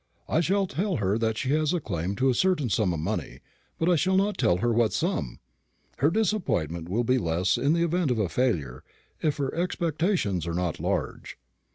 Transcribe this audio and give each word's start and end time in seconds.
I 0.27 0.39
shall 0.41 0.65
tell 0.65 0.95
her 0.95 1.19
that 1.19 1.37
she 1.37 1.49
has 1.51 1.73
a 1.75 1.79
claim 1.79 2.15
to 2.15 2.29
a 2.31 2.33
certain 2.33 2.71
sum 2.71 2.91
of 2.91 2.99
money; 2.99 3.39
but 3.77 3.87
I 3.87 3.95
shall 3.95 4.17
not 4.17 4.35
tell 4.35 4.57
her 4.57 4.73
what 4.73 4.93
sum. 4.93 5.37
Her 5.97 6.09
disappointment 6.09 6.89
will 6.89 7.03
be 7.03 7.19
less 7.19 7.55
in 7.55 7.73
the 7.73 7.83
event 7.83 8.09
of 8.09 8.17
a 8.17 8.27
failure, 8.27 8.83
if 9.21 9.37
her 9.37 9.53
expectations 9.53 10.47
are 10.47 10.55
not 10.55 10.79
large." 10.79 11.37